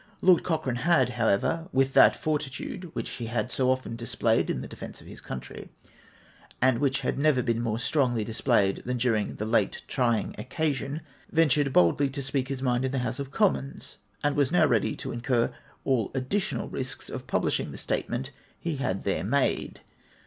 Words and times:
Lord 0.23 0.41
Cochrane 0.41 0.77
had, 0.77 1.09
however, 1.09 1.67
with 1.71 1.93
that 1.93 2.15
fortitude 2.15 2.85
which 2.95 3.21
lie 3.21 3.27
had 3.27 3.51
so 3.51 3.69
often 3.69 3.95
displayed 3.95 4.49
in 4.49 4.61
the 4.61 4.67
defence 4.67 4.99
of 4.99 5.05
his 5.05 5.21
country, 5.21 5.69
and 6.59 6.79
which 6.79 7.01
had 7.01 7.19
never 7.19 7.43
been 7.43 7.61
more 7.61 7.77
strongly 7.77 8.23
displayed 8.23 8.77
than 8.77 8.97
during 8.97 9.35
the 9.35 9.45
late 9.45 9.83
trying 9.87 10.33
occasion, 10.39 11.01
ventured 11.31 11.71
boldly 11.71 12.09
to 12.09 12.23
speak 12.23 12.47
his 12.47 12.63
mind 12.63 12.83
in 12.83 12.91
the 12.93 12.97
House 13.05 13.19
of 13.19 13.29
Commons, 13.29 13.97
and 14.23 14.35
was 14.35 14.51
now 14.51 14.65
ready 14.65 14.95
to 14.95 15.11
incur 15.11 15.53
all 15.85 16.07
the 16.09 16.17
additional 16.17 16.67
risks 16.67 17.07
of 17.07 17.27
pub 17.27 17.43
lishing 17.43 17.69
the 17.69 17.77
statement 17.77 18.31
he 18.59 18.77
had 18.77 19.03
there 19.03 19.23
made. 19.23 19.81